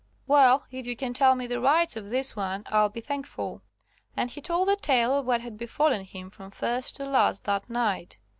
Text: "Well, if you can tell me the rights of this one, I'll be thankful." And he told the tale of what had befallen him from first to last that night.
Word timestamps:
"Well, 0.25 0.65
if 0.71 0.87
you 0.87 0.95
can 0.95 1.13
tell 1.13 1.35
me 1.35 1.45
the 1.45 1.61
rights 1.61 1.95
of 1.95 2.09
this 2.09 2.35
one, 2.35 2.63
I'll 2.71 2.89
be 2.89 3.01
thankful." 3.01 3.61
And 4.17 4.31
he 4.31 4.41
told 4.41 4.67
the 4.67 4.75
tale 4.75 5.19
of 5.19 5.27
what 5.27 5.41
had 5.41 5.59
befallen 5.59 6.05
him 6.05 6.31
from 6.31 6.49
first 6.49 6.95
to 6.95 7.05
last 7.05 7.43
that 7.45 7.69
night. 7.69 8.17